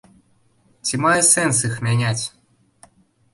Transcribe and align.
Ці 0.87 0.99
мае 1.03 1.19
сэнс 1.31 1.57
іх 1.69 1.77
мяняць? 1.89 2.25